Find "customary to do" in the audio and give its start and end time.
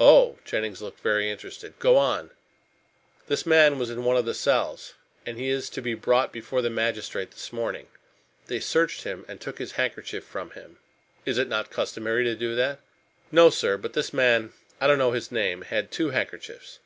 11.70-12.54